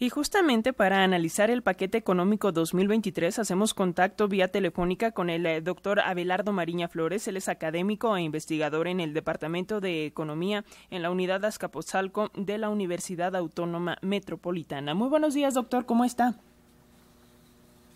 Y 0.00 0.10
justamente 0.10 0.72
para 0.72 1.02
analizar 1.02 1.50
el 1.50 1.62
paquete 1.62 1.98
económico 1.98 2.52
2023 2.52 3.36
hacemos 3.40 3.74
contacto 3.74 4.28
vía 4.28 4.46
telefónica 4.46 5.10
con 5.10 5.28
el 5.28 5.44
eh, 5.44 5.60
doctor 5.60 5.98
Abelardo 5.98 6.52
Mariña 6.52 6.86
Flores. 6.86 7.26
Él 7.26 7.36
es 7.36 7.48
académico 7.48 8.16
e 8.16 8.22
investigador 8.22 8.86
en 8.86 9.00
el 9.00 9.12
Departamento 9.12 9.80
de 9.80 10.06
Economía 10.06 10.64
en 10.90 11.02
la 11.02 11.10
Unidad 11.10 11.44
Azcapotzalco 11.44 12.30
de 12.34 12.58
la 12.58 12.68
Universidad 12.68 13.34
Autónoma 13.34 13.98
Metropolitana. 14.00 14.94
Muy 14.94 15.08
buenos 15.08 15.34
días, 15.34 15.54
doctor. 15.54 15.84
¿Cómo 15.84 16.04
está? 16.04 16.36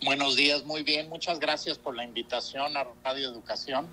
Buenos 0.03 0.35
días, 0.35 0.65
muy 0.65 0.83
bien. 0.83 1.07
Muchas 1.07 1.39
gracias 1.39 1.77
por 1.77 1.95
la 1.95 2.03
invitación 2.03 2.75
a 2.75 2.85
Radio 3.05 3.29
Educación. 3.29 3.87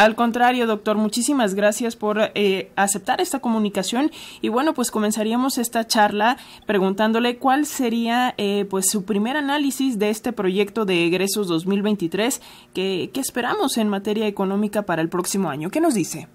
Al 0.00 0.14
contrario, 0.14 0.66
doctor, 0.66 0.96
muchísimas 0.96 1.52
gracias 1.52 1.94
por 1.94 2.32
eh, 2.34 2.70
aceptar 2.74 3.20
esta 3.20 3.40
comunicación 3.40 4.10
y 4.40 4.48
bueno, 4.48 4.72
pues 4.72 4.90
comenzaríamos 4.90 5.58
esta 5.58 5.86
charla 5.86 6.38
preguntándole 6.64 7.36
cuál 7.36 7.66
sería 7.66 8.34
eh, 8.38 8.64
pues 8.70 8.88
su 8.88 9.04
primer 9.04 9.36
análisis 9.36 9.98
de 9.98 10.08
este 10.08 10.32
proyecto 10.32 10.86
de 10.86 11.04
egresos 11.04 11.48
2023 11.48 12.40
que, 12.72 13.10
esperamos 13.14 13.76
en 13.76 13.88
materia 13.88 14.26
económica 14.26 14.86
para 14.86 15.02
el 15.02 15.10
próximo 15.10 15.50
año. 15.50 15.70
¿Qué 15.70 15.82
nos 15.82 15.92
dice? 15.92 16.28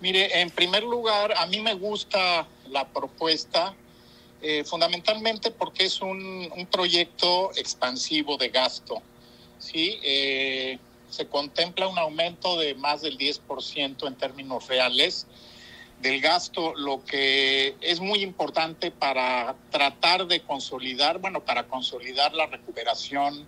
Mire, 0.00 0.40
en 0.40 0.50
primer 0.50 0.84
lugar, 0.84 1.32
a 1.36 1.46
mí 1.46 1.58
me 1.58 1.74
gusta 1.74 2.46
la 2.68 2.86
propuesta 2.86 3.74
eh, 4.40 4.62
fundamentalmente 4.62 5.50
porque 5.50 5.86
es 5.86 6.00
un, 6.00 6.48
un, 6.56 6.66
proyecto 6.66 7.50
expansivo 7.56 8.36
de 8.36 8.50
gasto. 8.50 9.02
¿sí? 9.58 9.98
Se 11.10 11.26
contempla 11.26 11.88
un 11.88 11.98
aumento 11.98 12.58
de 12.58 12.74
más 12.74 13.02
del 13.02 13.18
10% 13.18 14.06
en 14.06 14.14
términos 14.16 14.68
reales 14.68 15.26
del 16.00 16.20
gasto, 16.20 16.74
lo 16.74 17.04
que 17.04 17.76
es 17.80 18.00
muy 18.00 18.22
importante 18.22 18.90
para 18.90 19.54
tratar 19.70 20.26
de 20.26 20.40
consolidar, 20.40 21.18
bueno, 21.18 21.44
para 21.44 21.66
consolidar 21.66 22.32
la 22.32 22.46
recuperación 22.46 23.46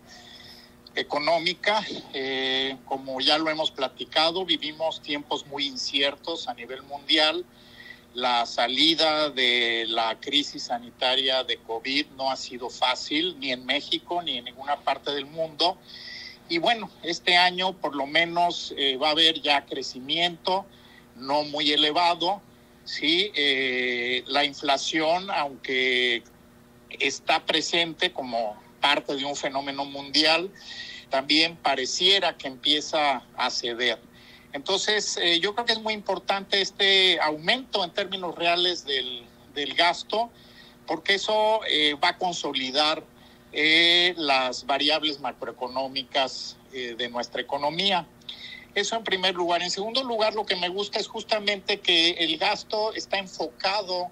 económica. 0.94 1.84
Eh, 2.12 2.76
como 2.84 3.20
ya 3.20 3.38
lo 3.38 3.48
hemos 3.48 3.70
platicado, 3.70 4.44
vivimos 4.44 5.00
tiempos 5.00 5.46
muy 5.46 5.66
inciertos 5.66 6.48
a 6.48 6.54
nivel 6.54 6.82
mundial. 6.82 7.44
La 8.14 8.44
salida 8.44 9.30
de 9.30 9.86
la 9.88 10.20
crisis 10.20 10.64
sanitaria 10.64 11.44
de 11.44 11.56
COVID 11.56 12.08
no 12.18 12.30
ha 12.30 12.36
sido 12.36 12.68
fácil, 12.68 13.38
ni 13.40 13.52
en 13.52 13.64
México, 13.64 14.20
ni 14.22 14.36
en 14.36 14.44
ninguna 14.44 14.76
parte 14.80 15.12
del 15.12 15.24
mundo. 15.24 15.78
Y 16.52 16.58
bueno, 16.58 16.90
este 17.02 17.38
año 17.38 17.72
por 17.72 17.96
lo 17.96 18.06
menos 18.06 18.74
eh, 18.76 18.98
va 18.98 19.08
a 19.08 19.10
haber 19.12 19.40
ya 19.40 19.64
crecimiento, 19.64 20.66
no 21.16 21.44
muy 21.44 21.72
elevado, 21.72 22.42
¿sí? 22.84 23.32
Eh, 23.34 24.22
la 24.26 24.44
inflación, 24.44 25.30
aunque 25.30 26.22
está 26.90 27.46
presente 27.46 28.12
como 28.12 28.62
parte 28.82 29.16
de 29.16 29.24
un 29.24 29.34
fenómeno 29.34 29.86
mundial, 29.86 30.50
también 31.08 31.56
pareciera 31.56 32.36
que 32.36 32.48
empieza 32.48 33.22
a 33.34 33.48
ceder. 33.48 33.98
Entonces, 34.52 35.16
eh, 35.16 35.40
yo 35.40 35.54
creo 35.54 35.64
que 35.64 35.72
es 35.72 35.80
muy 35.80 35.94
importante 35.94 36.60
este 36.60 37.18
aumento 37.18 37.82
en 37.82 37.92
términos 37.92 38.34
reales 38.34 38.84
del, 38.84 39.24
del 39.54 39.72
gasto, 39.72 40.30
porque 40.86 41.14
eso 41.14 41.60
va 42.04 42.08
a 42.08 42.18
consolidar 42.18 43.02
eh, 43.52 44.14
las 44.16 44.66
variables 44.66 45.20
macroeconómicas 45.20 46.56
eh, 46.72 46.94
de 46.96 47.08
nuestra 47.08 47.40
economía. 47.40 48.06
Eso 48.74 48.96
en 48.96 49.04
primer 49.04 49.34
lugar. 49.34 49.62
En 49.62 49.70
segundo 49.70 50.02
lugar, 50.02 50.34
lo 50.34 50.46
que 50.46 50.56
me 50.56 50.68
gusta 50.68 50.98
es 50.98 51.06
justamente 51.06 51.80
que 51.80 52.12
el 52.12 52.38
gasto 52.38 52.94
está 52.94 53.18
enfocado 53.18 54.08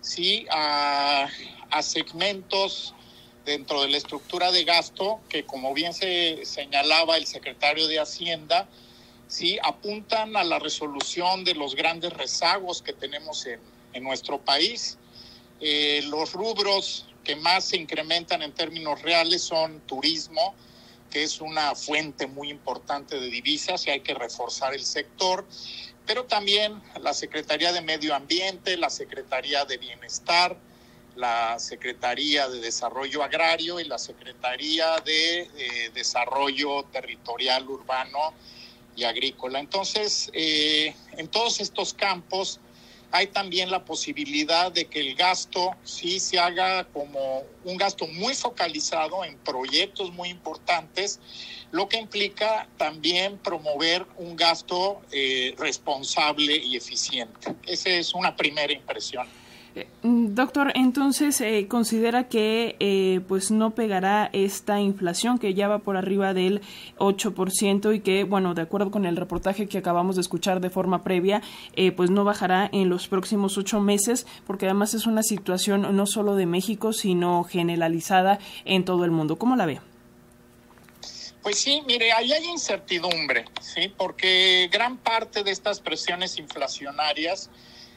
¿sí? 0.00 0.46
a, 0.50 1.28
a 1.70 1.82
segmentos 1.82 2.94
dentro 3.44 3.82
de 3.82 3.88
la 3.88 3.96
estructura 3.96 4.52
de 4.52 4.64
gasto 4.64 5.20
que, 5.28 5.44
como 5.44 5.74
bien 5.74 5.92
se 5.92 6.44
señalaba 6.44 7.16
el 7.16 7.26
secretario 7.26 7.88
de 7.88 7.98
Hacienda, 7.98 8.68
sí 9.26 9.58
apuntan 9.62 10.36
a 10.36 10.44
la 10.44 10.58
resolución 10.58 11.44
de 11.44 11.54
los 11.54 11.74
grandes 11.74 12.12
rezagos 12.12 12.82
que 12.82 12.92
tenemos 12.92 13.44
en, 13.46 13.60
en 13.92 14.04
nuestro 14.04 14.38
país. 14.38 14.98
Eh, 15.60 16.02
los 16.06 16.32
rubros 16.32 17.06
que 17.24 17.36
más 17.36 17.64
se 17.64 17.76
incrementan 17.76 18.42
en 18.42 18.52
términos 18.52 19.02
reales 19.02 19.42
son 19.42 19.80
turismo, 19.80 20.54
que 21.10 21.22
es 21.22 21.40
una 21.40 21.74
fuente 21.74 22.26
muy 22.26 22.50
importante 22.50 23.18
de 23.18 23.26
divisas 23.28 23.86
y 23.86 23.90
hay 23.90 24.00
que 24.00 24.14
reforzar 24.14 24.74
el 24.74 24.84
sector, 24.84 25.46
pero 26.06 26.24
también 26.24 26.80
la 27.00 27.14
Secretaría 27.14 27.72
de 27.72 27.80
Medio 27.80 28.14
Ambiente, 28.14 28.76
la 28.76 28.90
Secretaría 28.90 29.64
de 29.64 29.78
Bienestar, 29.78 30.56
la 31.16 31.58
Secretaría 31.58 32.48
de 32.48 32.60
Desarrollo 32.60 33.22
Agrario 33.22 33.80
y 33.80 33.84
la 33.84 33.98
Secretaría 33.98 34.96
de 35.04 35.42
eh, 35.42 35.90
Desarrollo 35.94 36.82
Territorial 36.92 37.68
Urbano 37.68 38.34
y 38.96 39.04
Agrícola. 39.04 39.60
Entonces, 39.60 40.30
eh, 40.32 40.94
en 41.16 41.28
todos 41.28 41.60
estos 41.60 41.94
campos, 41.94 42.60
hay 43.14 43.28
también 43.28 43.70
la 43.70 43.84
posibilidad 43.84 44.72
de 44.72 44.86
que 44.86 44.98
el 44.98 45.14
gasto 45.14 45.76
sí 45.84 46.18
se 46.18 46.36
haga 46.36 46.82
como 46.92 47.44
un 47.62 47.76
gasto 47.76 48.08
muy 48.08 48.34
focalizado 48.34 49.24
en 49.24 49.38
proyectos 49.38 50.12
muy 50.12 50.30
importantes, 50.30 51.20
lo 51.70 51.88
que 51.88 51.96
implica 51.96 52.66
también 52.76 53.38
promover 53.38 54.04
un 54.16 54.34
gasto 54.34 55.00
eh, 55.12 55.54
responsable 55.58 56.56
y 56.56 56.74
eficiente. 56.76 57.54
Esa 57.64 57.90
es 57.90 58.14
una 58.14 58.34
primera 58.34 58.72
impresión. 58.72 59.28
Mm, 60.02 60.34
doctor, 60.34 60.70
entonces 60.76 61.40
eh, 61.40 61.66
considera 61.68 62.28
que 62.28 62.76
eh, 62.78 63.20
pues 63.26 63.50
no 63.50 63.74
pegará 63.74 64.30
esta 64.32 64.80
inflación 64.80 65.38
que 65.38 65.54
ya 65.54 65.66
va 65.66 65.80
por 65.80 65.96
arriba 65.96 66.32
del 66.32 66.62
8% 66.98 67.94
y 67.94 68.00
que, 68.00 68.22
bueno, 68.22 68.54
de 68.54 68.62
acuerdo 68.62 68.92
con 68.92 69.04
el 69.04 69.16
reportaje 69.16 69.66
que 69.66 69.78
acabamos 69.78 70.14
de 70.14 70.20
escuchar 70.20 70.60
de 70.60 70.70
forma 70.70 71.02
previa, 71.02 71.42
eh, 71.74 71.90
pues 71.90 72.10
no 72.10 72.22
bajará 72.22 72.68
en 72.72 72.88
los 72.88 73.08
próximos 73.08 73.58
ocho 73.58 73.80
meses, 73.80 74.26
porque 74.46 74.66
además 74.66 74.94
es 74.94 75.06
una 75.06 75.24
situación 75.24 75.96
no 75.96 76.06
solo 76.06 76.36
de 76.36 76.46
México, 76.46 76.92
sino 76.92 77.42
generalizada 77.42 78.38
en 78.64 78.84
todo 78.84 79.04
el 79.04 79.10
mundo. 79.10 79.36
¿Cómo 79.36 79.56
la 79.56 79.66
ve? 79.66 79.80
Pues 81.42 81.58
sí, 81.58 81.82
mire, 81.86 82.12
ahí 82.12 82.32
hay 82.32 82.44
incertidumbre, 82.44 83.44
¿sí? 83.60 83.92
Porque 83.94 84.68
gran 84.72 84.96
parte 84.96 85.42
de 85.42 85.50
estas 85.50 85.80
presiones 85.80 86.38
inflacionarias 86.38 87.50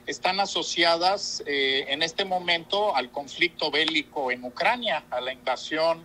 están 0.07 0.39
asociadas 0.39 1.43
eh, 1.45 1.85
en 1.89 2.01
este 2.01 2.23
momento 2.23 2.95
al 2.95 3.11
conflicto 3.11 3.69
bélico 3.69 4.31
en 4.31 4.43
Ucrania, 4.45 5.03
a 5.11 5.19
la 5.19 5.33
invasión 5.33 6.01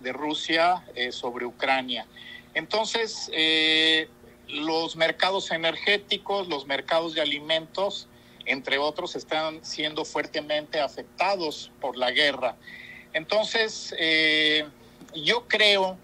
de 0.00 0.12
Rusia 0.12 0.82
eh, 0.94 1.12
sobre 1.12 1.44
Ucrania. 1.44 2.06
Entonces, 2.54 3.30
eh, 3.34 4.08
los 4.48 4.96
mercados 4.96 5.50
energéticos, 5.50 6.48
los 6.48 6.66
mercados 6.66 7.14
de 7.14 7.20
alimentos, 7.20 8.08
entre 8.46 8.78
otros, 8.78 9.14
están 9.14 9.62
siendo 9.62 10.06
fuertemente 10.06 10.80
afectados 10.80 11.70
por 11.80 11.96
la 11.96 12.10
guerra. 12.10 12.56
Entonces, 13.12 13.94
yo 15.14 15.46
creo 15.48 15.96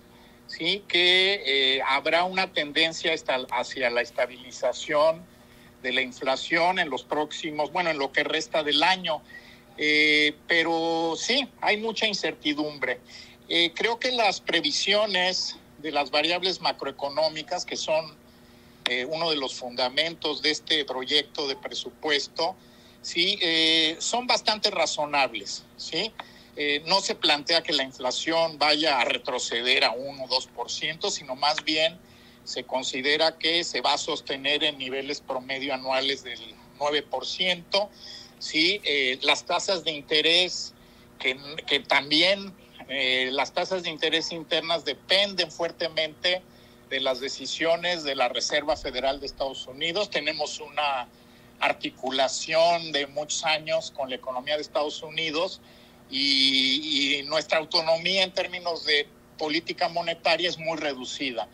sí 0.47 0.85
que 0.89 1.83
habrá 1.87 2.25
una 2.25 2.53
tendencia 2.53 3.13
hacia 3.51 3.91
la 3.91 4.01
estabilización 4.01 5.23
de 5.83 5.93
la 5.93 6.03
inflación 6.03 6.79
en 6.79 6.91
los 6.91 7.05
próximos, 7.05 7.73
bueno, 7.73 7.91
en 7.91 7.99
lo 7.99 8.13
que 8.13 8.25
resta 8.25 8.63
del 8.63 8.83
año. 8.83 9.23
Eh, 9.77 10.35
pero 10.47 11.15
sí, 11.17 11.49
hay 11.61 11.79
mucha 11.79 12.07
incertidumbre. 12.07 13.01
Eh, 13.49 13.73
creo 13.75 13.99
que 13.99 14.13
las 14.13 14.41
previsiones 14.41 15.57
de 15.79 15.91
las 15.91 16.11
variables 16.11 16.61
macroeconómicas, 16.61 17.65
que 17.65 17.77
son 17.77 18.15
eh, 18.85 19.07
uno 19.07 19.31
de 19.31 19.37
los 19.37 19.55
fundamentos 19.55 20.43
de 20.43 20.51
este 20.51 20.85
proyecto 20.85 21.49
de 21.49 21.57
presupuesto, 21.57 22.55
sí, 23.01 23.39
son 23.99 24.27
bastante 24.27 24.71
razonables, 24.71 25.65
¿sí? 25.79 26.13
no 26.85 27.01
se 27.01 27.15
plantea 27.15 27.63
que 27.63 27.73
la 27.73 27.83
inflación 27.83 28.59
vaya 28.59 29.01
a 29.01 29.05
retroceder 29.07 29.85
a 29.85 29.93
1 29.93 30.25
o 30.25 30.29
2%, 30.29 31.11
sino 31.11 31.35
más 31.35 31.65
bien 31.65 31.99
se 32.51 32.65
considera 32.65 33.39
que 33.39 33.63
se 33.63 33.81
va 33.81 33.95
a 33.95 33.99
sostener 33.99 34.65
en 34.65 34.77
niveles 34.77 35.21
promedio 35.21 35.73
anuales 35.73 36.25
del 36.25 36.41
9%. 36.81 37.89
¿sí? 38.41 38.81
Eh, 38.83 39.19
las 39.23 39.45
tasas 39.45 39.85
de 39.85 39.93
interés, 39.93 40.75
que, 41.21 41.81
también 41.87 42.53
eh, 42.89 43.31
las 43.33 43.53
tasas 43.53 43.85
de 43.85 43.91
interés 43.91 44.33
internas 44.33 44.85
dependen 44.85 45.53
fuertemente 45.53 46.43
de 46.89 47.01
las 47.01 47.21
decisiones 47.21 48.03
de 48.03 48.17
la 48.17 48.29
Reserva 48.29 48.77
Federal 48.77 49.21
de 49.21 49.27
Estados 49.27 49.69
Unidos. 49.69 50.11
Tenemos 50.11 50.59
una 50.59 51.07
articulación 51.61 52.91
de 52.91 53.07
muchos 53.07 53.45
años 53.45 53.93
con 53.93 54.11
la 54.11 54.17
economía 54.17 54.57
de 54.57 54.63
Estados 54.63 55.05
Unidos 55.05 55.61
y, 56.11 57.19
y 57.19 57.23
nuestra 57.25 57.59
autonomía 57.59 58.25
en 58.25 58.33
términos 58.33 58.85
de 58.85 59.07
política 59.39 59.89
monetaria 59.89 60.49
es 60.49 60.59
muy 60.59 60.77
reducida 60.79 61.49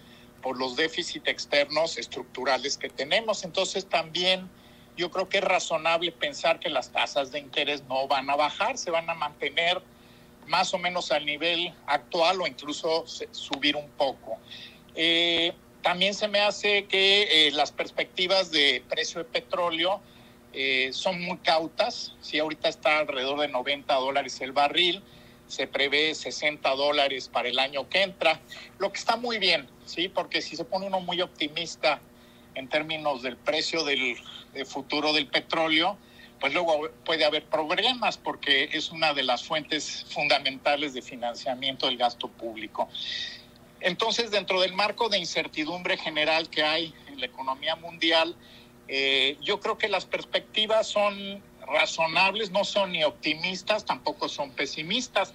por 0.47 0.61
los 0.61 0.77
déficits 0.77 1.27
externos 1.27 1.99
estructurales 1.99 2.79
que 2.79 2.89
tenemos. 2.89 3.43
Entonces 3.43 3.85
también 3.85 4.49
yo 4.97 5.11
creo 5.11 5.29
que 5.29 5.39
es 5.39 5.45
razonable 5.45 6.13
pensar 6.13 6.61
que 6.61 6.71
las 6.71 6.93
tasas 6.93 7.33
de 7.33 7.41
interés 7.41 7.83
no 7.89 8.07
van 8.07 8.31
a 8.31 8.37
bajar, 8.37 8.79
se 8.79 8.93
van 8.93 9.11
a 9.11 9.15
mantener 9.15 9.83
más 10.47 10.73
o 10.73 10.79
menos 10.79 11.11
al 11.11 11.27
nivel 11.27 11.75
actual 11.89 12.41
o 12.43 12.47
incluso 12.47 13.05
subir 13.33 13.75
un 13.75 13.89
poco. 13.89 14.39
Eh, 14.95 15.53
también 15.83 16.15
se 16.15 16.29
me 16.29 16.39
hace 16.39 16.85
que 16.85 17.49
eh, 17.49 17.51
las 17.51 17.73
perspectivas 17.73 18.53
de 18.53 18.85
precio 18.89 19.19
de 19.19 19.25
petróleo 19.25 20.01
eh, 20.53 20.91
son 20.93 21.21
muy 21.23 21.39
cautas. 21.39 22.15
Si 22.21 22.39
ahorita 22.39 22.69
está 22.69 23.01
alrededor 23.01 23.41
de 23.41 23.49
90 23.49 23.93
dólares 23.97 24.41
el 24.41 24.53
barril, 24.53 25.03
se 25.49 25.67
prevé 25.67 26.15
60 26.15 26.69
dólares 26.75 27.29
para 27.29 27.49
el 27.49 27.59
año 27.59 27.89
que 27.89 28.03
entra, 28.03 28.41
lo 28.79 28.93
que 28.93 28.99
está 28.99 29.17
muy 29.17 29.39
bien, 29.39 29.69
¿sí? 29.85 30.09
Porque 30.09 30.43
si 30.43 30.57
se 30.57 30.65
pone 30.65 30.87
uno 30.87 31.01
muy 31.01 31.21
optimista 31.21 32.01
en 32.55 32.69
términos 32.69 33.23
del 33.23 33.37
precio 33.37 33.85
del, 33.85 34.17
futuro 34.65 35.13
del 35.13 35.27
petróleo, 35.27 35.99
pues 36.41 36.53
luego 36.55 36.91
puede 37.05 37.25
haber 37.25 37.45
problemas 37.45 38.17
porque 38.17 38.71
es 38.73 38.91
una 38.91 39.13
de 39.13 39.23
las 39.23 39.45
fuentes 39.45 40.07
fundamentales 40.09 40.95
de 40.95 41.03
financiamiento 41.03 41.87
del 41.87 41.99
gasto 41.99 42.29
público. 42.29 42.89
Entonces, 43.81 44.31
dentro 44.31 44.61
del 44.61 44.73
marco 44.73 45.11
de 45.11 45.19
incertidumbre 45.19 45.99
general 45.99 46.49
que 46.49 46.63
hay 46.63 46.95
en 47.09 47.21
la 47.21 47.27
economía 47.27 47.77
mundial, 47.77 48.35
eh, 48.89 49.37
yo 49.43 49.61
creo 49.61 49.77
que 49.77 49.89
las 49.89 50.07
perspectivas 50.07 50.87
son 50.87 51.43
razonables, 51.67 52.51
no 52.51 52.65
son 52.65 52.93
ni 52.93 53.05
optimistas, 53.05 53.85
tampoco 53.85 54.29
son 54.29 54.51
pesimistas, 54.53 55.33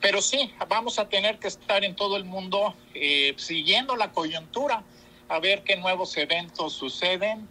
pero 0.00 0.22
sí, 0.22 0.52
vamos 0.68 0.98
a 0.98 1.08
tener 1.08 1.38
que 1.38 1.48
estar 1.48 1.84
en 1.84 1.94
todo 1.94 2.16
el 2.16 2.24
mundo 2.24 2.74
eh, 2.94 3.34
siguiendo 3.36 3.96
la 3.96 4.12
coyuntura, 4.12 4.82
a 5.28 5.38
ver 5.38 5.62
qué 5.62 5.76
nuevos 5.76 6.16
eventos 6.16 6.72
suceden 6.72 7.48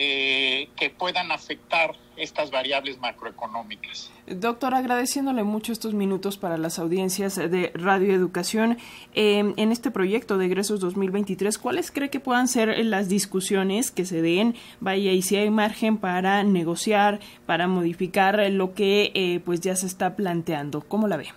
eh, 0.00 0.68
que 0.76 0.90
puedan 0.90 1.32
afectar 1.32 1.96
estas 2.16 2.52
variables 2.52 2.98
macroeconómicas. 2.98 4.12
Doctor, 4.28 4.72
agradeciéndole 4.74 5.42
mucho 5.42 5.72
estos 5.72 5.92
minutos 5.92 6.38
para 6.38 6.56
las 6.56 6.78
audiencias 6.78 7.34
de 7.34 7.72
Radio 7.74 8.14
Educación 8.14 8.78
em, 9.16 9.54
en 9.56 9.72
este 9.72 9.90
proyecto 9.90 10.38
de 10.38 10.46
egresos 10.46 10.78
2023, 10.78 11.58
¿cuáles 11.58 11.90
cree 11.90 12.10
que 12.10 12.20
puedan 12.20 12.46
ser 12.46 12.78
las 12.84 13.08
discusiones 13.08 13.90
que 13.90 14.06
se 14.06 14.22
den? 14.22 14.54
Vaya, 14.78 15.10
y 15.10 15.20
si 15.20 15.34
hay 15.34 15.50
margen 15.50 15.98
para 15.98 16.44
negociar, 16.44 17.18
para 17.44 17.66
modificar 17.66 18.38
lo 18.52 18.74
que 18.74 19.10
eh, 19.14 19.40
pues 19.44 19.60
ya 19.62 19.74
se 19.74 19.88
está 19.88 20.14
planteando. 20.14 20.80
¿Cómo 20.82 21.08
la 21.08 21.16
ve? 21.16 21.32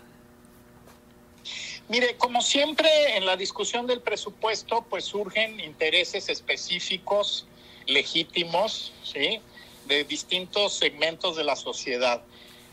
Mire, 1.89 2.15
como 2.15 2.41
siempre 2.41 3.17
en 3.17 3.25
la 3.25 3.35
discusión 3.35 3.87
del 3.87 4.01
presupuesto, 4.01 4.85
pues 4.87 5.05
surgen 5.05 5.59
intereses 5.59 6.29
específicos 6.29 7.47
legítimos, 7.87 8.93
¿sí? 9.03 9.41
De 9.87 10.03
distintos 10.03 10.73
segmentos 10.73 11.35
de 11.35 11.43
la 11.43 11.55
sociedad. 11.55 12.21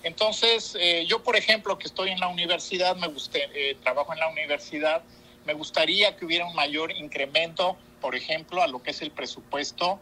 Entonces, 0.03 0.77
eh, 0.79 1.07
yo, 1.09 1.23
por 1.23 1.37
ejemplo, 1.37 1.79
que 1.79 1.89
estoy 1.89 2.11
en 2.11 2.21
la 2.21 2.29
universidad, 2.29 2.97
me 2.97 3.09
guste, 3.09 3.49
eh, 3.55 3.77
trabajo 3.83 4.13
en 4.13 4.21
la 4.21 4.29
universidad, 4.29 5.03
me 5.45 5.55
gustaría 5.55 6.17
que 6.17 6.25
hubiera 6.25 6.47
un 6.47 6.55
mayor 6.55 6.93
incremento, 6.93 7.77
por 8.01 8.15
ejemplo, 8.15 8.63
a 8.63 8.69
lo 8.69 8.83
que 8.83 8.93
es 8.93 9.03
el 9.03 9.11
presupuesto 9.11 9.99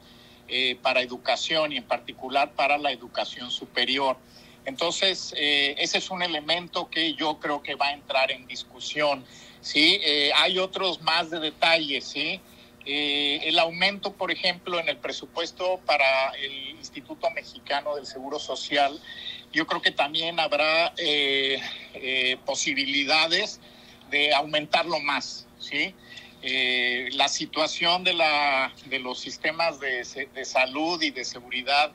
eh, 0.49 0.76
para 0.82 1.00
educación 1.00 1.73
y 1.73 1.79
en 1.79 1.85
particular 1.85 2.53
para 2.53 2.76
la 2.79 2.93
educación 2.93 3.50
superior. 3.50 4.17
Entonces, 4.67 5.32
ese 5.37 5.99
es 5.99 6.11
un 6.11 6.25
elemento 6.25 6.91
que 6.91 7.14
yo 7.14 7.38
creo 7.38 7.62
que 7.62 7.76
va 7.76 7.87
a 7.87 7.93
entrar 7.93 8.32
en 8.32 8.49
discusión. 8.49 9.25
¿sí? 9.61 10.00
hay 10.35 10.58
otros 10.58 11.00
más 11.03 11.31
de 11.31 11.38
detalles, 11.38 12.05
¿sí? 12.05 12.41
Eh, 12.88 13.40
el 13.42 13.58
aumento, 13.58 14.12
por 14.12 14.30
ejemplo, 14.30 14.78
en 14.78 14.88
el 14.88 14.96
presupuesto 14.98 15.80
para 15.84 16.30
el 16.40 16.70
Instituto 16.70 17.28
Mexicano 17.30 17.96
del 17.96 18.06
Seguro 18.06 18.38
Social, 18.38 19.00
yo 19.52 19.66
creo 19.66 19.82
que 19.82 19.90
también 19.90 20.38
habrá 20.38 20.94
eh, 20.96 21.60
eh, 21.94 22.36
posibilidades 22.46 23.60
de 24.10 24.32
aumentarlo 24.32 25.00
más, 25.00 25.48
¿sí? 25.58 25.94
la 27.12 27.26
situación 27.26 28.04
de, 28.04 28.14
la, 28.14 28.72
de 28.84 29.00
los 29.00 29.18
sistemas 29.18 29.80
de, 29.80 30.28
de 30.32 30.44
salud 30.44 31.02
y 31.02 31.10
de 31.10 31.24
seguridad 31.24 31.90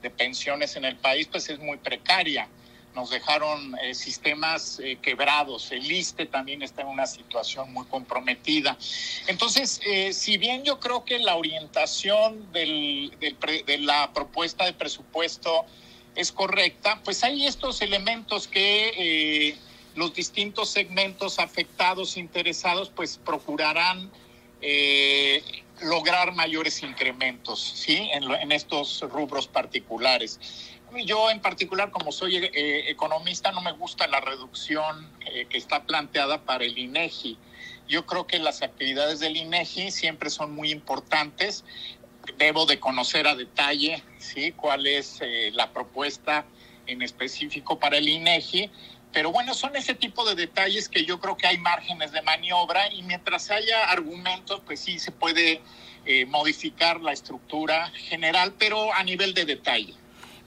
de 0.00 0.10
pensiones 0.10 0.76
en 0.76 0.84
el 0.84 0.94
país, 0.94 1.26
pues 1.26 1.48
es 1.50 1.58
muy 1.58 1.76
precaria 1.78 2.48
nos 2.96 3.10
dejaron 3.10 3.76
eh, 3.82 3.94
sistemas 3.94 4.80
eh, 4.82 4.96
quebrados, 5.02 5.70
el 5.70 5.88
ISTE 5.92 6.24
también 6.24 6.62
está 6.62 6.80
en 6.80 6.88
una 6.88 7.06
situación 7.06 7.70
muy 7.74 7.84
comprometida. 7.86 8.78
Entonces, 9.26 9.80
eh, 9.84 10.14
si 10.14 10.38
bien 10.38 10.64
yo 10.64 10.80
creo 10.80 11.04
que 11.04 11.18
la 11.18 11.36
orientación 11.36 12.50
de 12.52 13.76
la 13.80 14.12
propuesta 14.14 14.64
de 14.64 14.72
presupuesto 14.72 15.66
es 16.14 16.32
correcta, 16.32 17.02
pues 17.04 17.22
hay 17.22 17.46
estos 17.46 17.82
elementos 17.82 18.48
que 18.48 19.58
los 19.94 20.14
distintos 20.14 20.70
segmentos 20.70 21.38
afectados, 21.38 22.16
interesados, 22.16 22.90
pues 22.96 23.20
procurarán 23.22 24.10
lograr 25.82 26.32
mayores 26.32 26.82
incrementos, 26.82 27.60
¿sí? 27.60 28.08
En 28.12 28.50
estos 28.50 29.02
rubros 29.02 29.46
particulares. 29.46 30.40
Yo 30.94 31.30
en 31.30 31.40
particular, 31.40 31.90
como 31.90 32.12
soy 32.12 32.36
eh, 32.36 32.90
economista, 32.90 33.50
no 33.50 33.60
me 33.60 33.72
gusta 33.72 34.06
la 34.06 34.20
reducción 34.20 35.10
eh, 35.26 35.46
que 35.48 35.58
está 35.58 35.84
planteada 35.84 36.42
para 36.44 36.64
el 36.64 36.78
INEGI. 36.78 37.38
Yo 37.88 38.06
creo 38.06 38.26
que 38.26 38.38
las 38.38 38.62
actividades 38.62 39.20
del 39.20 39.36
INEGI 39.36 39.90
siempre 39.90 40.30
son 40.30 40.54
muy 40.54 40.70
importantes. 40.70 41.64
Debo 42.38 42.66
de 42.66 42.78
conocer 42.78 43.26
a 43.26 43.34
detalle 43.34 44.02
¿sí? 44.18 44.52
cuál 44.52 44.86
es 44.86 45.18
eh, 45.20 45.50
la 45.54 45.72
propuesta 45.72 46.46
en 46.86 47.02
específico 47.02 47.78
para 47.78 47.98
el 47.98 48.08
INEGI. 48.08 48.70
Pero 49.12 49.32
bueno, 49.32 49.54
son 49.54 49.76
ese 49.76 49.94
tipo 49.94 50.24
de 50.24 50.34
detalles 50.34 50.88
que 50.88 51.04
yo 51.04 51.20
creo 51.20 51.36
que 51.36 51.46
hay 51.46 51.58
márgenes 51.58 52.12
de 52.12 52.22
maniobra 52.22 52.92
y 52.92 53.02
mientras 53.02 53.50
haya 53.50 53.90
argumentos, 53.90 54.62
pues 54.64 54.80
sí 54.80 54.98
se 54.98 55.10
puede 55.10 55.62
modificar 56.28 57.00
la 57.00 57.12
estructura 57.12 57.90
general, 57.90 58.54
pero 58.56 58.92
a 58.92 59.02
nivel 59.02 59.34
de 59.34 59.44
detalle. 59.44 59.94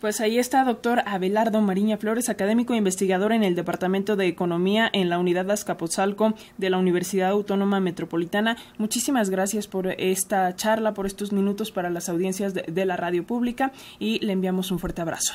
Pues 0.02 0.22
ahí 0.22 0.40
está, 0.40 0.64
doctor 0.64 1.04
Abelardo 1.06 1.60
Mariña 1.60 1.98
Flores, 1.98 2.30
académico 2.30 2.74
e 2.74 2.78
investigador 2.78 3.34
en 3.34 3.44
el 3.44 3.54
Departamento 3.54 4.16
de 4.16 4.28
Economía 4.28 4.90
en 4.94 5.10
la 5.10 5.20
Unidad 5.20 5.52
Azcapotzalco 5.52 6.36
de 6.58 6.70
la 6.70 6.78
Universidad 6.78 7.32
Autónoma 7.32 7.82
Metropolitana. 7.82 8.56
Muchísimas 8.78 9.30
gracias 9.30 9.68
por 9.68 9.88
esta 9.88 10.56
charla, 10.56 10.94
por 10.94 11.06
estos 11.06 11.34
minutos 11.34 11.72
para 11.72 11.90
las 11.90 12.08
audiencias 12.08 12.54
de, 12.54 12.86
la 12.86 12.96
radio 12.96 13.28
pública 13.28 13.74
y 14.00 14.20
le 14.20 14.32
enviamos 14.32 14.72
un 14.72 14.80
fuerte 14.80 15.02
abrazo. 15.02 15.34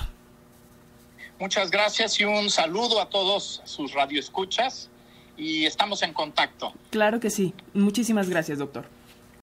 Muchas 1.38 1.70
gracias 1.70 2.19
y 2.19 2.25
un 2.25 2.49
saludo 2.49 3.02
a 3.02 3.11
todos 3.11 3.61
sus 3.64 3.93
radioescuchas 3.93 4.88
y 5.37 5.66
estamos 5.66 6.02
en 6.02 6.14
contacto. 6.14 6.73
Claro 6.88 7.21
que 7.21 7.28
sí. 7.28 7.52
Muchísimas 7.75 8.30
gracias, 8.30 8.59
doctor. 8.59 8.87